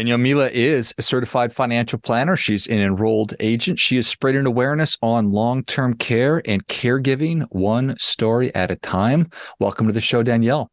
[0.00, 2.34] Danielle Miura is a certified financial planner.
[2.34, 3.78] She's an enrolled agent.
[3.78, 9.26] She is spreading awareness on long term care and caregiving, one story at a time.
[9.58, 10.70] Welcome to the show, Danielle.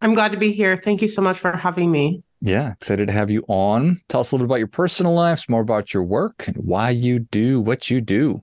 [0.00, 0.76] I'm glad to be here.
[0.76, 2.22] Thank you so much for having me.
[2.40, 3.96] Yeah, excited to have you on.
[4.08, 6.90] Tell us a little bit about your personal life, more about your work, and why
[6.90, 8.40] you do what you do.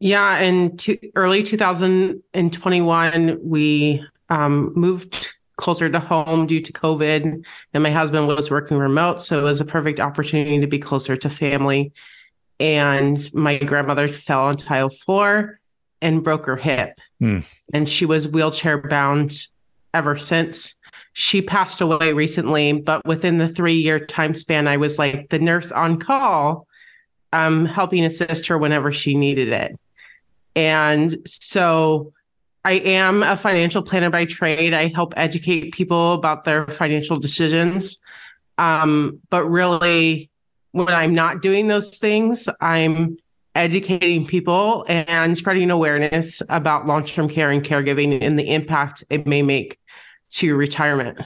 [0.00, 0.78] Yeah, in
[1.14, 8.50] early 2021, we um, moved closer to home due to COVID, and my husband was
[8.50, 9.20] working remote.
[9.20, 11.92] So it was a perfect opportunity to be closer to family.
[12.60, 15.60] And my grandmother fell on tile floor
[16.00, 17.00] and broke her hip.
[17.20, 17.44] Mm.
[17.72, 19.46] And she was wheelchair bound
[19.92, 20.74] ever since.
[21.14, 25.38] She passed away recently, but within the three year time span, I was like the
[25.38, 26.66] nurse on call,
[27.32, 29.78] um, helping assist her whenever she needed it.
[30.56, 32.12] And so
[32.64, 34.72] I am a financial planner by trade.
[34.72, 38.02] I help educate people about their financial decisions.
[38.56, 40.30] Um, but really,
[40.72, 43.18] when I'm not doing those things, I'm
[43.54, 49.26] educating people and spreading awareness about long term care and caregiving and the impact it
[49.26, 49.78] may make
[50.30, 51.18] to retirement.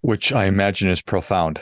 [0.00, 1.60] Which I imagine is profound.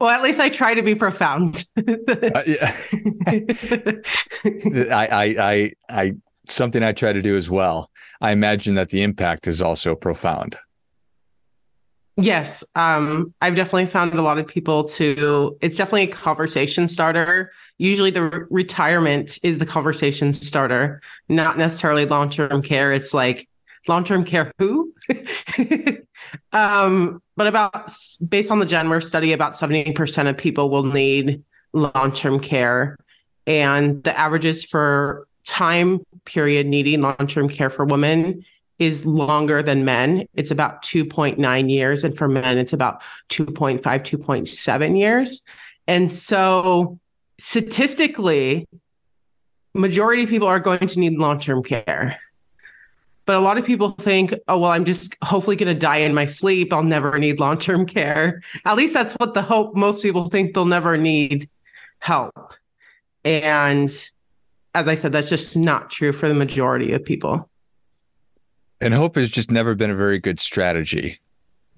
[0.00, 1.64] Well, at least I try to be profound.
[1.76, 2.76] uh, yeah.
[4.92, 6.12] I, I, I, I,
[6.46, 7.90] something I try to do as well.
[8.20, 10.56] I imagine that the impact is also profound.
[12.20, 15.56] Yes, um, I've definitely found a lot of people to.
[15.60, 17.52] It's definitely a conversation starter.
[17.78, 22.92] Usually, the re- retirement is the conversation starter, not necessarily long term care.
[22.92, 23.48] It's like
[23.88, 24.92] long term care who?
[26.52, 27.92] um, but about
[28.28, 32.96] based on the Genworth study, about 70% of people will need long term care.
[33.46, 38.44] And the averages for time period needing long term care for women
[38.78, 40.26] is longer than men.
[40.34, 42.04] It's about 2.9 years.
[42.04, 45.42] And for men, it's about 2.5, 2.7 years.
[45.86, 46.98] And so
[47.38, 48.68] statistically,
[49.74, 52.20] majority of people are going to need long term care.
[53.28, 56.14] But a lot of people think, oh, well, I'm just hopefully going to die in
[56.14, 56.72] my sleep.
[56.72, 58.40] I'll never need long term care.
[58.64, 61.46] At least that's what the hope most people think they'll never need
[61.98, 62.54] help.
[63.26, 63.90] And
[64.74, 67.50] as I said, that's just not true for the majority of people.
[68.80, 71.18] And hope has just never been a very good strategy.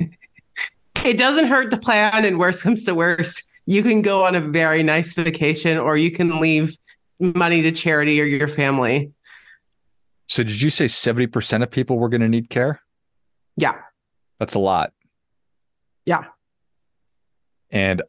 [1.05, 4.41] it doesn't hurt to plan, and worse comes to worse, you can go on a
[4.41, 6.79] very nice vacation or you can leave
[7.19, 9.13] money to charity or your family.
[10.31, 12.81] So did you say 70% of people were going to need care?
[13.57, 13.75] Yeah.
[14.39, 14.93] That's a lot.
[16.07, 16.27] Yeah.
[17.73, 18.01] And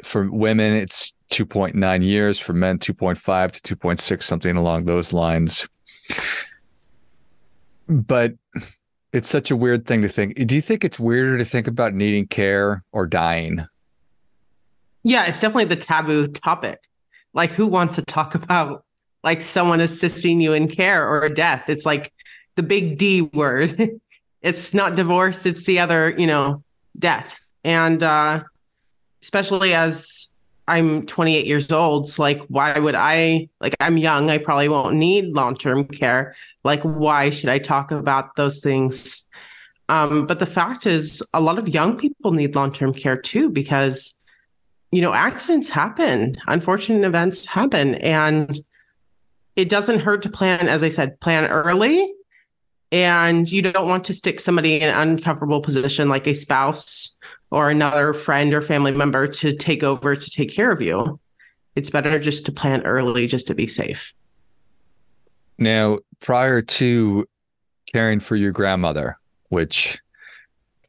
[0.00, 2.38] for women, it's 2.9 years.
[2.38, 5.68] For men, 2.5 to 2.6, something along those lines.
[7.88, 8.34] But
[9.12, 10.36] it's such a weird thing to think.
[10.46, 13.66] Do you think it's weirder to think about needing care or dying?
[15.02, 16.78] Yeah, it's definitely the taboo topic.
[17.34, 18.84] Like, who wants to talk about
[19.22, 21.68] like someone assisting you in care or death.
[21.68, 22.12] It's like
[22.54, 23.76] the big D word.
[24.42, 26.62] it's not divorce, it's the other, you know,
[26.98, 27.40] death.
[27.64, 28.44] And uh
[29.22, 30.32] especially as
[30.68, 34.96] I'm 28 years old, so like why would I like I'm young, I probably won't
[34.96, 36.34] need long-term care.
[36.64, 39.26] Like why should I talk about those things?
[39.88, 44.14] Um, but the fact is a lot of young people need long-term care too because
[44.92, 48.58] you know accidents happen unfortunate events happen and
[49.56, 52.12] it doesn't hurt to plan, as I said, plan early.
[52.92, 57.18] And you don't want to stick somebody in an uncomfortable position like a spouse
[57.50, 61.18] or another friend or family member to take over to take care of you.
[61.74, 64.14] It's better just to plan early just to be safe.
[65.58, 67.26] Now, prior to
[67.92, 69.18] caring for your grandmother,
[69.48, 70.00] which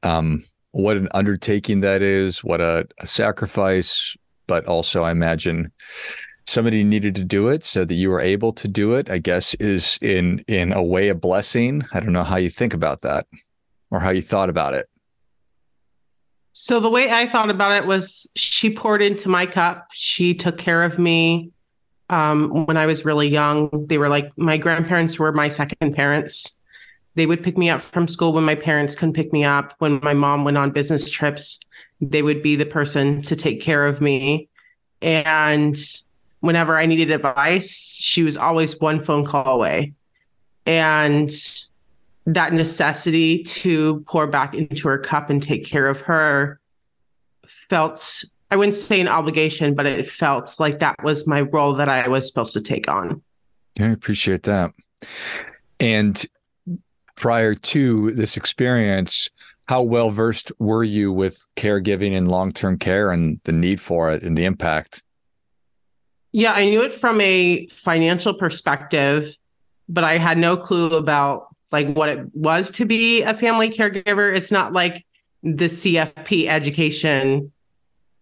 [0.04, 4.16] um what an undertaking that is, what a, a sacrifice,
[4.46, 5.72] but also I imagine
[6.48, 9.54] somebody needed to do it so that you were able to do it i guess
[9.56, 11.84] is in in a way a blessing.
[11.94, 13.28] I don't know how you think about that
[13.92, 14.90] or how you thought about it.
[16.54, 19.88] So the way i thought about it was she poured into my cup.
[19.92, 21.52] She took care of me
[22.10, 23.86] um, when i was really young.
[23.88, 26.60] They were like my grandparents were my second parents.
[27.16, 29.74] They would pick me up from school when my parents couldn't pick me up.
[29.80, 31.60] When my mom went on business trips
[32.02, 34.50] they would be the person to take care of me.
[35.02, 35.78] And
[36.40, 39.94] whenever I needed advice, she was always one phone call away.
[40.66, 41.32] And
[42.26, 46.60] that necessity to pour back into her cup and take care of her
[47.46, 51.88] felt, I wouldn't say an obligation, but it felt like that was my role that
[51.88, 53.22] I was supposed to take on.
[53.80, 54.72] I appreciate that.
[55.80, 56.24] And
[57.16, 59.30] prior to this experience,
[59.68, 64.12] how well versed were you with caregiving and long term care and the need for
[64.12, 65.04] it and the impact?
[66.38, 69.36] Yeah, I knew it from a financial perspective,
[69.90, 74.36] but I had no clue about like what it was to be a family caregiver.
[74.36, 75.04] It's not like
[75.42, 77.52] the CFP education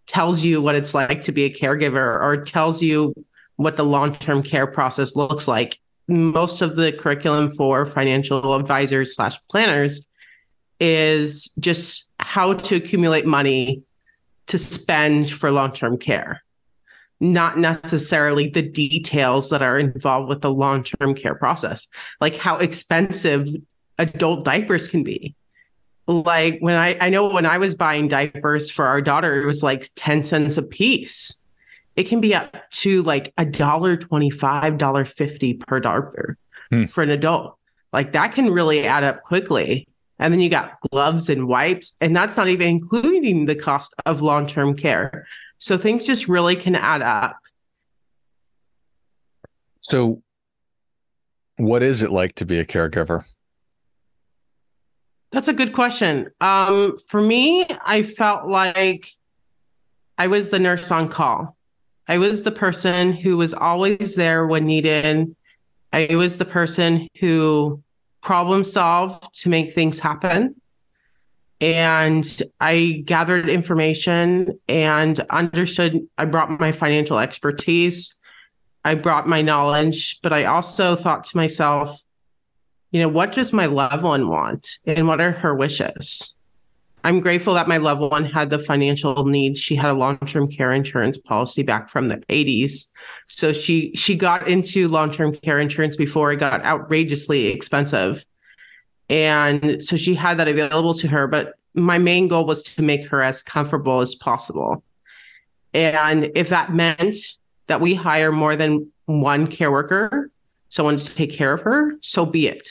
[0.07, 3.13] tells you what it's like to be a caregiver or tells you
[3.57, 5.77] what the long-term care process looks like.
[6.07, 10.07] Most of the curriculum for financial advisors slash planners
[10.79, 13.83] is just how to accumulate money
[14.47, 16.44] to spend for long-term care
[17.33, 21.87] not necessarily the details that are involved with the long-term care process
[22.21, 23.47] like how expensive
[23.97, 25.35] adult diapers can be.
[26.07, 29.63] Like when i i know when i was buying diapers for our daughter it was
[29.63, 31.43] like 10 cents a piece.
[31.95, 36.37] It can be up to like a dollar 25 dollar 50 per diaper
[36.69, 36.85] hmm.
[36.85, 37.57] for an adult.
[37.91, 39.87] Like that can really add up quickly
[40.19, 44.21] and then you got gloves and wipes and that's not even including the cost of
[44.21, 45.25] long-term care
[45.57, 47.37] so things just really can add up.
[49.81, 50.21] So,
[51.57, 53.23] what is it like to be a caregiver?
[55.31, 56.29] That's a good question.
[56.41, 59.09] Um, for me, I felt like
[60.17, 61.55] I was the nurse on call.
[62.07, 65.35] I was the person who was always there when needed.
[65.91, 67.81] I was the person who
[68.25, 70.55] problem solved to make things happen
[71.61, 76.05] and I gathered information and understood.
[76.17, 78.19] I brought my financial expertise,
[78.83, 82.01] I brought my knowledge, but I also thought to myself,
[82.91, 86.35] you know, what does my loved one want and what are her wishes?
[87.03, 89.59] I'm grateful that my loved one had the financial needs.
[89.59, 92.87] She had a long-term care insurance policy back from the 80s.
[93.25, 98.25] So she she got into long-term care insurance before it got outrageously expensive
[99.09, 101.27] and so she had that available to her.
[101.27, 104.83] But my main goal was to make her as comfortable as possible.
[105.73, 107.17] And if that meant
[107.67, 110.31] that we hire more than one care worker,
[110.69, 112.67] someone to take care of her, so be it.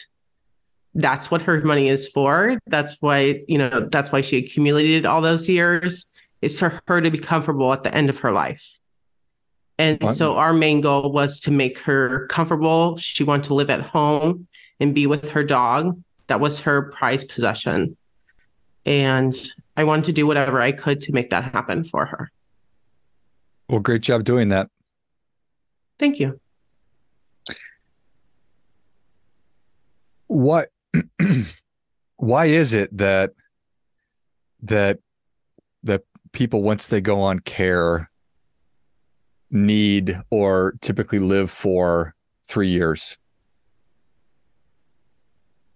[0.94, 2.58] That's what her money is for.
[2.66, 7.10] That's why, you know, that's why she accumulated all those years, is for her to
[7.10, 8.64] be comfortable at the end of her life.
[9.78, 12.96] And so our main goal was to make her comfortable.
[12.96, 14.46] She wanted to live at home
[14.78, 17.96] and be with her dog that was her prized possession.
[18.86, 19.34] And
[19.76, 22.30] I wanted to do whatever I could to make that happen for her.
[23.68, 24.68] Well, great job doing that.
[25.98, 26.40] Thank you.
[30.26, 30.70] What
[32.16, 33.30] why is it that
[34.62, 34.98] that
[35.82, 38.10] that people once they go on care
[39.54, 42.14] need or typically live for
[42.44, 43.16] 3 years?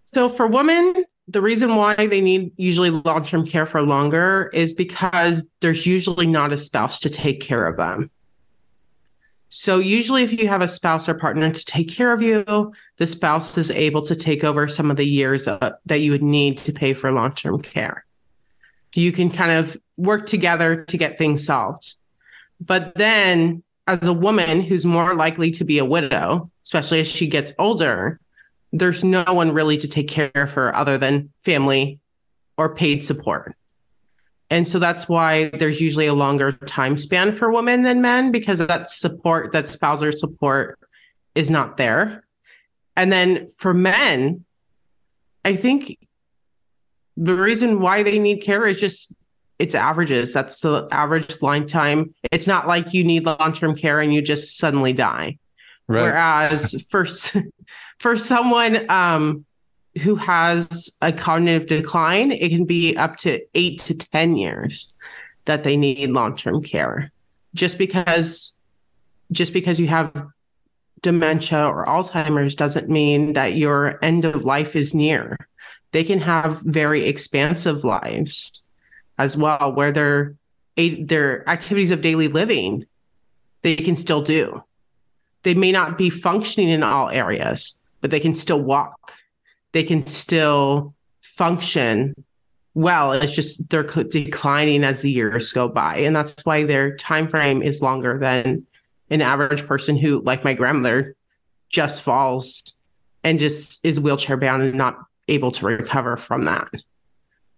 [0.04, 5.46] So for women, the reason why they need usually long-term care for longer is because
[5.60, 8.10] there's usually not a spouse to take care of them.
[9.50, 13.06] So usually if you have a spouse or partner to take care of you, the
[13.06, 16.72] spouse is able to take over some of the years that you would need to
[16.72, 18.04] pay for long-term care.
[18.94, 21.94] You can kind of work together to get things solved.
[22.60, 27.26] But then as a woman who's more likely to be a widow, especially as she
[27.26, 28.20] gets older,
[28.70, 31.98] there's no one really to take care of her other than family
[32.58, 33.56] or paid support.
[34.50, 38.58] And so that's why there's usually a longer time span for women than men because
[38.58, 40.78] that support, that spousal support
[41.34, 42.24] is not there.
[42.94, 44.44] And then for men,
[45.44, 45.98] I think
[47.16, 49.14] the reason why they need care is just
[49.58, 50.32] it's averages.
[50.32, 52.14] That's the average lifetime.
[52.30, 55.38] It's not like you need long term care and you just suddenly die.
[55.86, 56.02] Right.
[56.02, 57.06] Whereas for
[57.98, 59.44] for someone um,
[60.02, 64.94] who has a cognitive decline, it can be up to eight to 10 years
[65.46, 67.10] that they need long-term care.
[67.54, 68.58] Just because
[69.32, 70.12] just because you have
[71.02, 75.36] dementia or Alzheimer's doesn't mean that your end of life is near.
[75.92, 78.67] They can have very expansive lives
[79.18, 80.34] as well, where their
[80.76, 82.86] their activities of daily living
[83.62, 84.62] they can still do.
[85.42, 89.14] They may not be functioning in all areas, but they can still walk.
[89.72, 92.14] They can still function
[92.74, 93.12] well.
[93.12, 97.62] It's just they're declining as the years go by, and that's why their time frame
[97.62, 98.66] is longer than
[99.10, 101.16] an average person who, like my grandmother,
[101.70, 102.62] just falls
[103.24, 104.98] and just is wheelchair bound and not
[105.28, 106.68] able to recover from that.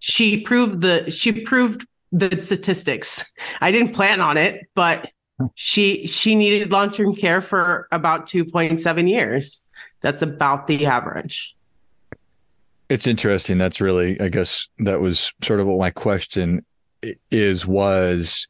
[0.01, 3.33] She proved the she proved the statistics.
[3.61, 5.11] I didn't plan on it, but
[5.55, 9.65] she she needed long-term care for about 2.7 years
[10.01, 11.55] that's about the average.
[12.89, 13.59] It's interesting.
[13.59, 16.65] That's really, I guess, that was sort of what my question
[17.31, 18.49] is was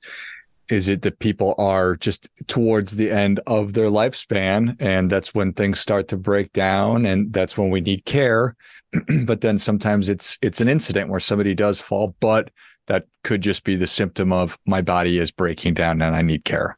[0.70, 5.52] is it that people are just towards the end of their lifespan and that's when
[5.52, 8.56] things start to break down and that's when we need care.
[9.24, 12.50] But then sometimes it's it's an incident where somebody does fall but
[12.86, 16.44] that could just be the symptom of my body is breaking down and I need
[16.44, 16.76] care.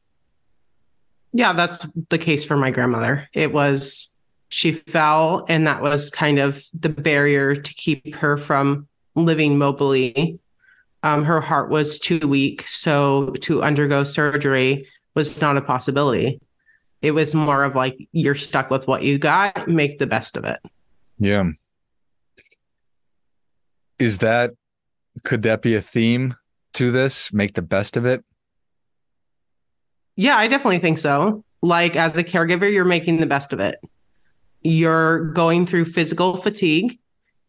[1.33, 3.29] Yeah that's the case for my grandmother.
[3.33, 4.15] It was
[4.49, 10.39] she fell and that was kind of the barrier to keep her from living mobily
[11.03, 16.41] um, her heart was too weak, so to undergo surgery was not a possibility.
[17.01, 20.45] It was more of like you're stuck with what you got, make the best of
[20.45, 20.61] it.
[21.19, 21.51] Yeah.
[23.99, 24.53] Is that
[25.25, 26.35] could that be a theme
[26.75, 27.33] to this?
[27.33, 28.25] Make the best of it?
[30.17, 31.45] Yeah, I definitely think so.
[31.61, 33.79] Like as a caregiver, you're making the best of it.
[34.63, 36.99] You're going through physical fatigue,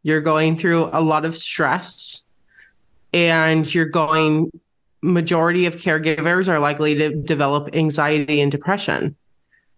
[0.02, 2.28] you're going through a lot of stress
[3.14, 4.52] and you're going
[5.02, 9.16] majority of caregivers are likely to develop anxiety and depression.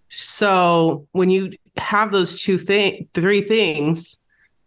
[0.10, 4.22] So when you have those two thing three things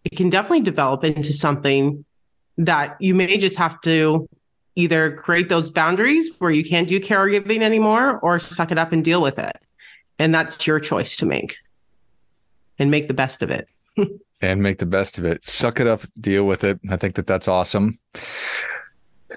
[0.05, 2.05] it can definitely develop into something
[2.57, 4.29] that you may just have to
[4.75, 9.05] either create those boundaries where you can't do caregiving anymore or suck it up and
[9.05, 9.57] deal with it.
[10.19, 11.57] And that's your choice to make
[12.79, 13.69] and make the best of it
[14.41, 15.45] and make the best of it.
[15.45, 16.79] Suck it up, deal with it.
[16.91, 17.99] I think that that's awesome.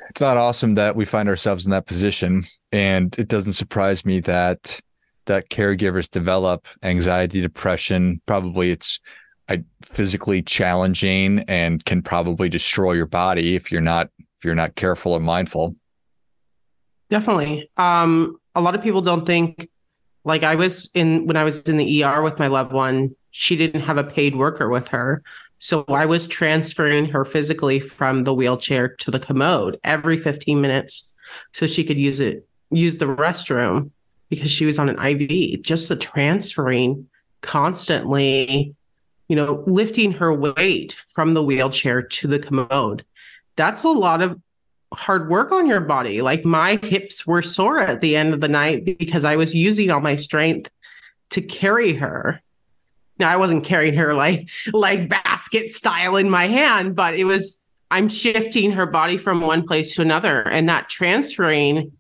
[0.09, 4.19] It's not awesome that we find ourselves in that position, and it doesn't surprise me
[4.21, 4.79] that
[5.25, 8.21] that caregivers develop anxiety, depression.
[8.25, 8.99] Probably it's
[9.83, 15.13] physically challenging and can probably destroy your body if you're not if you're not careful
[15.13, 15.75] or mindful.
[17.09, 17.69] Definitely.
[17.77, 19.69] Um, a lot of people don't think
[20.23, 23.55] like I was in when I was in the ER with my loved one she
[23.55, 25.23] didn't have a paid worker with her.
[25.59, 31.13] So I was transferring her physically from the wheelchair to the commode every 15 minutes
[31.53, 33.91] so she could use it, use the restroom
[34.29, 35.61] because she was on an IV.
[35.61, 37.07] Just the transferring
[37.41, 38.75] constantly,
[39.27, 43.05] you know, lifting her weight from the wheelchair to the commode.
[43.55, 44.39] That's a lot of
[44.93, 46.21] hard work on your body.
[46.21, 49.91] Like my hips were sore at the end of the night because I was using
[49.91, 50.69] all my strength
[51.31, 52.41] to carry her.
[53.21, 57.61] Now I wasn't carrying her like like basket style in my hand, but it was
[57.91, 60.47] I'm shifting her body from one place to another.
[60.49, 61.91] And that transferring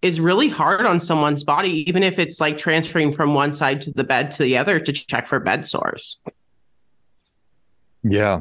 [0.00, 3.92] is really hard on someone's body, even if it's like transferring from one side to
[3.92, 6.20] the bed to the other to check for bed sores.
[8.02, 8.40] Yeah.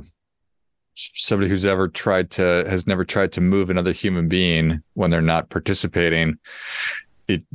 [0.94, 5.22] Somebody who's ever tried to has never tried to move another human being when they're
[5.22, 6.40] not participating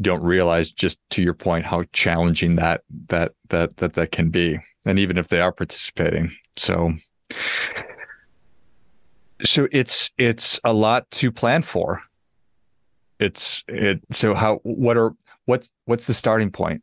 [0.01, 4.59] don't realize just to your point how challenging that that that that that can be
[4.87, 6.35] and even if they are participating.
[6.57, 6.95] So
[9.45, 12.03] so it's it's a lot to plan for.
[13.19, 15.15] It's it so how what are
[15.45, 16.83] what's what's the starting point?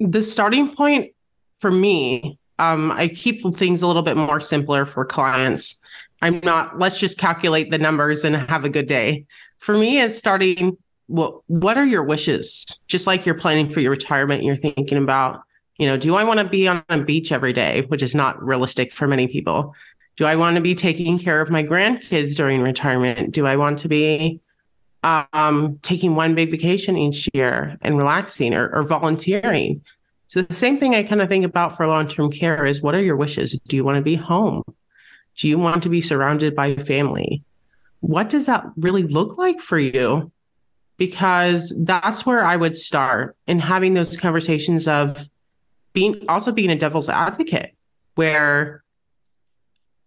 [0.00, 1.12] The starting point
[1.56, 5.80] for me um i keep things a little bit more simpler for clients.
[6.22, 9.26] I'm not let's just calculate the numbers and have a good day.
[9.58, 12.82] For me it's starting well, what are your wishes?
[12.86, 15.42] Just like you're planning for your retirement, you're thinking about,
[15.78, 18.42] you know, do I want to be on a beach every day, which is not
[18.42, 19.74] realistic for many people?
[20.16, 23.32] Do I want to be taking care of my grandkids during retirement?
[23.32, 24.40] Do I want to be
[25.02, 29.82] um, taking one big vacation each year and relaxing or, or volunteering?
[30.28, 33.02] So the same thing I kind of think about for long-term care is what are
[33.02, 33.58] your wishes?
[33.68, 34.62] Do you want to be home?
[35.36, 37.42] Do you want to be surrounded by family?
[38.00, 40.30] What does that really look like for you?
[40.96, 45.28] Because that's where I would start in having those conversations of
[45.92, 47.74] being also being a devil's advocate
[48.14, 48.82] where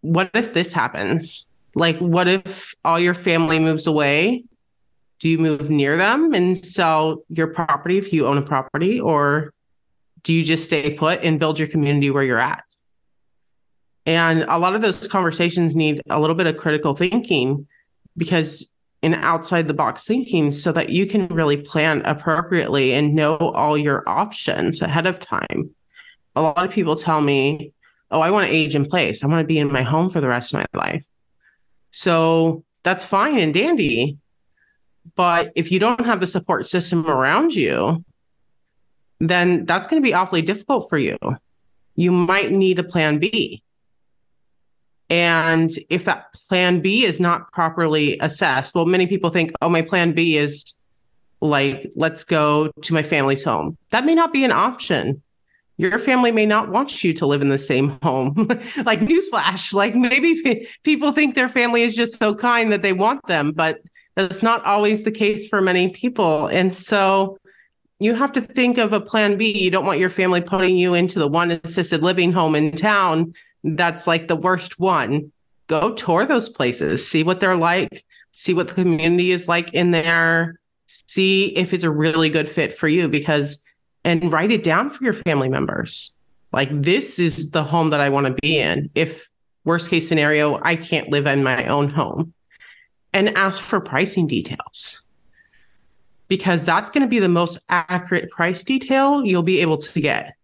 [0.01, 1.47] what if this happens?
[1.75, 4.43] Like what if all your family moves away?
[5.19, 9.53] Do you move near them and sell your property if you own a property or
[10.23, 12.63] do you just stay put and build your community where you're at?
[14.05, 17.67] And a lot of those conversations need a little bit of critical thinking
[18.15, 18.71] because
[19.07, 23.77] and outside the box thinking so that you can really plan appropriately and know all
[23.77, 25.69] your options ahead of time.
[26.35, 27.71] A lot of people tell me,
[28.11, 29.23] Oh, I want to age in place.
[29.23, 31.05] I want to be in my home for the rest of my life.
[31.91, 34.17] So that's fine and dandy.
[35.15, 38.03] But if you don't have the support system around you,
[39.19, 41.17] then that's going to be awfully difficult for you.
[41.95, 43.63] You might need a plan B.
[45.09, 49.81] And if that plan B is not properly assessed, well, many people think, oh, my
[49.81, 50.75] plan B is
[51.39, 53.77] like, let's go to my family's home.
[53.91, 55.21] That may not be an option
[55.77, 58.33] your family may not want you to live in the same home.
[58.83, 63.25] like newsflash, like maybe people think their family is just so kind that they want
[63.27, 63.79] them, but
[64.15, 66.47] that's not always the case for many people.
[66.47, 67.37] And so
[67.99, 69.51] you have to think of a plan B.
[69.51, 73.33] You don't want your family putting you into the one assisted living home in town
[73.63, 75.31] that's like the worst one.
[75.67, 79.91] Go tour those places, see what they're like, see what the community is like in
[79.91, 83.61] there, see if it's a really good fit for you because
[84.03, 86.15] and write it down for your family members.
[86.53, 88.89] Like this is the home that I want to be in.
[88.95, 89.29] If
[89.65, 92.33] worst case scenario, I can't live in my own home.
[93.13, 95.01] And ask for pricing details.
[96.27, 100.36] Because that's going to be the most accurate price detail you'll be able to get.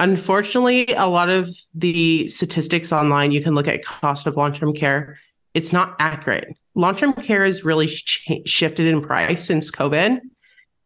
[0.00, 4.72] Unfortunately, a lot of the statistics online, you can look at cost of long term
[4.72, 5.18] care.
[5.52, 6.56] It's not accurate.
[6.74, 10.20] Long term care has really sh- shifted in price since COVID,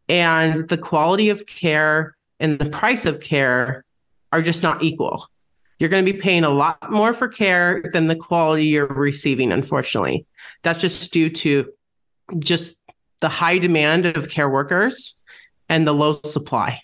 [0.09, 3.85] and the quality of care and the price of care
[4.33, 5.25] are just not equal.
[5.79, 9.53] You're going to be paying a lot more for care than the quality you're receiving,
[9.53, 10.25] unfortunately.
[10.61, 11.71] That's just due to
[12.39, 12.81] just
[13.21, 15.23] the high demand of care workers
[15.69, 16.81] and the low supply.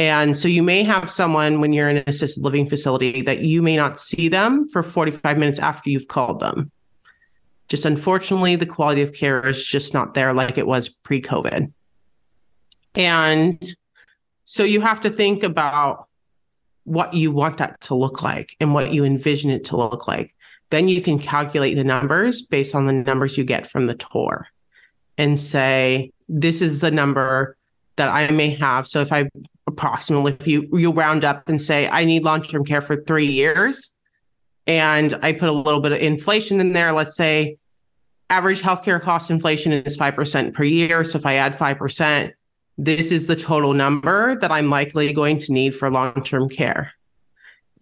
[0.00, 3.60] And so you may have someone when you're in an assisted living facility that you
[3.60, 6.70] may not see them for 45 minutes after you've called them.
[7.68, 11.70] Just unfortunately, the quality of care is just not there like it was pre COVID.
[12.94, 13.62] And
[14.46, 16.08] so you have to think about
[16.84, 20.34] what you want that to look like and what you envision it to look like.
[20.70, 24.46] Then you can calculate the numbers based on the numbers you get from the tour
[25.18, 27.58] and say, this is the number
[27.96, 28.88] that I may have.
[28.88, 29.28] So if I
[29.70, 33.26] approximately, if you you round up and say I need long term care for three
[33.26, 33.94] years,
[34.66, 37.56] and I put a little bit of inflation in there, let's say
[38.28, 41.04] average healthcare cost inflation is five percent per year.
[41.04, 42.34] So if I add five percent,
[42.78, 46.92] this is the total number that I'm likely going to need for long term care.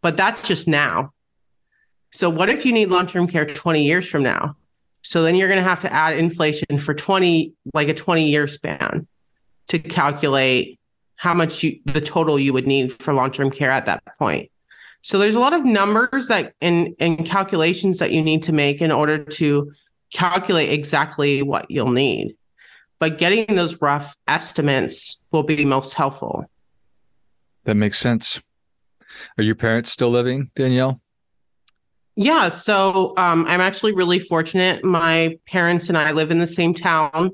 [0.01, 1.13] But that's just now.
[2.11, 4.57] So what if you need long term care 20 years from now?
[5.03, 8.47] So then you're going to have to add inflation for 20, like a 20 year
[8.47, 9.07] span
[9.69, 10.78] to calculate
[11.19, 14.51] how much you the total you would need for long-term care at that point.
[15.03, 18.81] So there's a lot of numbers that and and calculations that you need to make
[18.81, 19.73] in order to
[20.13, 22.37] calculate exactly what you'll need.
[22.99, 26.51] But getting those rough estimates will be most helpful.
[27.65, 28.41] That makes sense.
[29.37, 31.01] Are your parents still living, Danielle?
[32.17, 34.83] Yeah, so um, I'm actually really fortunate.
[34.85, 37.31] My parents and I live in the same town.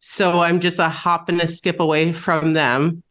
[0.00, 3.03] So I'm just a hop and a skip away from them.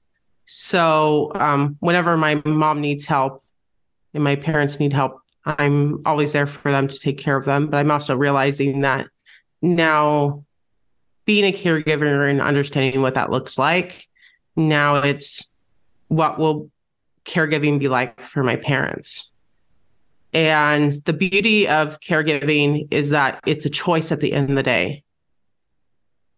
[0.45, 3.43] So um, whenever my mom needs help
[4.13, 7.67] and my parents need help, I'm always there for them to take care of them.
[7.67, 9.07] But I'm also realizing that
[9.61, 10.45] now
[11.25, 14.07] being a caregiver and understanding what that looks like,
[14.55, 15.49] now it's
[16.07, 16.69] what will
[17.25, 19.31] caregiving be like for my parents?
[20.33, 24.63] And the beauty of caregiving is that it's a choice at the end of the
[24.63, 25.03] day.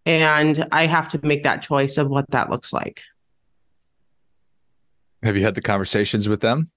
[0.05, 3.01] And I have to make that choice of what that looks like.
[5.25, 6.69] Have you had the conversations with them?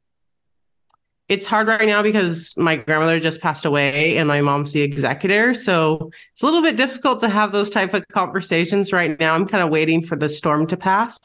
[1.29, 5.53] It's hard right now because my grandmother just passed away and my mom's the executor.
[5.53, 9.35] So it's a little bit difficult to have those type of conversations right now.
[9.35, 11.19] I'm kind of waiting for the storm to pass.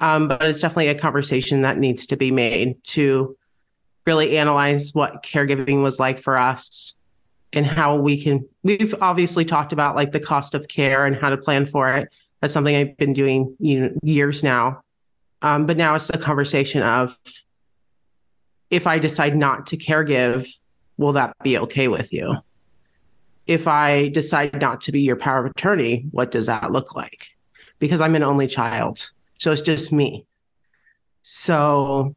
[0.00, 3.36] Um, but it's definitely a conversation that needs to be made to
[4.06, 6.94] really analyze what caregiving was like for us
[7.52, 11.28] and how we can we've obviously talked about like the cost of care and how
[11.28, 12.08] to plan for it
[12.40, 14.80] that's something i've been doing you know, years now
[15.42, 17.16] um, but now it's the conversation of
[18.70, 20.48] if I decide not to caregive,
[20.96, 22.36] will that be okay with you?
[23.46, 27.30] If I decide not to be your power of attorney, what does that look like?
[27.78, 29.10] Because I'm an only child.
[29.38, 30.26] So it's just me.
[31.22, 32.14] So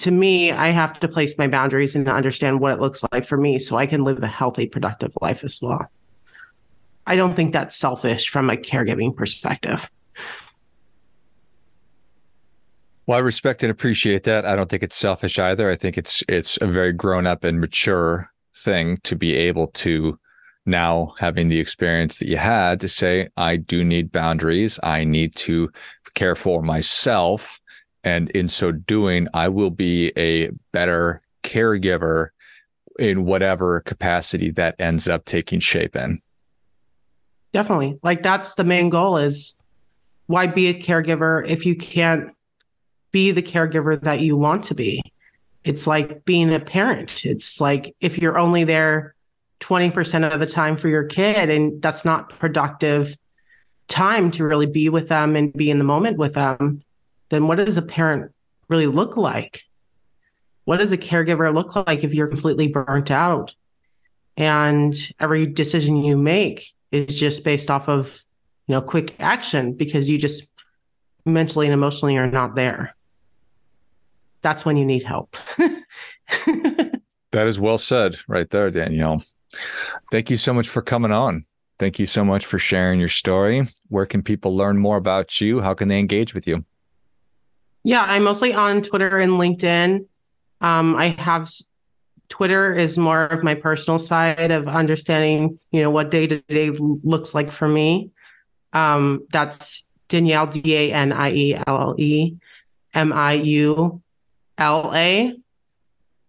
[0.00, 3.36] to me, I have to place my boundaries and understand what it looks like for
[3.36, 5.86] me so I can live a healthy, productive life as well.
[7.06, 9.90] I don't think that's selfish from a caregiving perspective.
[13.06, 14.44] Well, I respect and appreciate that.
[14.44, 15.70] I don't think it's selfish either.
[15.70, 20.18] I think it's it's a very grown up and mature thing to be able to
[20.64, 24.80] now having the experience that you had to say I do need boundaries.
[24.82, 25.70] I need to
[26.14, 27.60] care for myself
[28.02, 32.28] and in so doing I will be a better caregiver
[32.98, 36.20] in whatever capacity that ends up taking shape in.
[37.52, 38.00] Definitely.
[38.02, 39.62] Like that's the main goal is
[40.26, 42.35] why be a caregiver if you can't
[43.16, 45.02] be the caregiver that you want to be.
[45.64, 47.24] It's like being a parent.
[47.24, 49.14] It's like if you're only there
[49.60, 53.16] 20% of the time for your kid and that's not productive
[53.88, 56.82] time to really be with them and be in the moment with them,
[57.30, 58.32] then what does a parent
[58.68, 59.62] really look like?
[60.66, 63.54] What does a caregiver look like if you're completely burnt out?
[64.36, 68.22] And every decision you make is just based off of,
[68.66, 70.52] you know, quick action because you just
[71.24, 72.92] mentally and emotionally are not there.
[74.46, 75.36] That's when you need help.
[75.58, 79.24] that is well said right there, Danielle.
[80.12, 81.44] Thank you so much for coming on.
[81.80, 83.66] Thank you so much for sharing your story.
[83.88, 85.60] Where can people learn more about you?
[85.60, 86.64] How can they engage with you?
[87.82, 90.06] Yeah, I'm mostly on Twitter and LinkedIn.
[90.60, 91.50] Um, I have
[92.28, 96.70] Twitter is more of my personal side of understanding, you know, what day to day
[96.70, 98.12] looks like for me.
[98.72, 102.36] Um, that's Danielle D A N I E L L E
[102.94, 104.00] M I U
[104.58, 105.34] L A.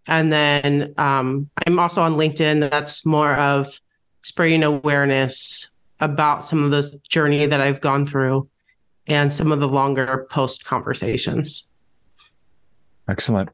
[0.07, 2.69] And then um, I'm also on LinkedIn.
[2.69, 3.79] That's more of
[4.21, 8.49] spreading awareness about some of the journey that I've gone through
[9.07, 11.69] and some of the longer post conversations.
[13.09, 13.49] Excellent.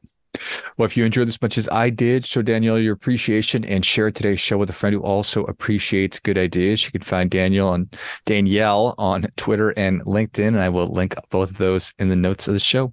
[0.76, 4.10] Well, if you enjoyed this much as I did, show Danielle your appreciation and share
[4.10, 6.84] today's show with a friend who also appreciates good ideas.
[6.84, 7.88] You can find Daniel on
[8.26, 12.48] Danielle on Twitter and LinkedIn, and I will link both of those in the notes
[12.48, 12.92] of the show.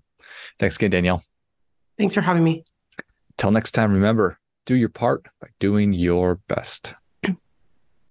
[0.59, 1.23] Thanks again, Danielle.
[2.01, 2.63] Thanks for having me.
[3.37, 6.95] Till next time, remember do your part by doing your best.